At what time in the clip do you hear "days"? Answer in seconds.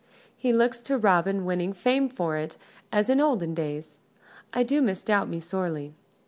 3.53-3.99